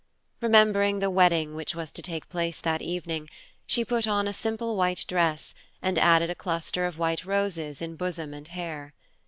Remembering 0.39 0.97
the 0.97 1.11
wedding 1.11 1.53
which 1.53 1.75
was 1.75 1.91
to 1.91 2.01
take 2.01 2.27
place 2.27 2.59
that 2.59 2.81
evening, 2.81 3.29
she 3.67 3.85
put 3.85 4.07
on 4.07 4.27
a 4.27 4.33
simple 4.33 4.75
white 4.75 5.05
dress 5.07 5.53
and 5.79 5.99
added 5.99 6.31
a 6.31 6.33
cluster 6.33 6.87
of 6.87 6.97
white 6.97 7.23
roses 7.23 7.83
in 7.83 7.95
bosom 7.97 8.33
and 8.33 8.47
hair. 8.47 8.95